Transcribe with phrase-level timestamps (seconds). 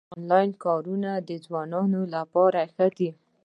[0.15, 3.09] انلاین کارونه د ځوانانو لپاره ښه دي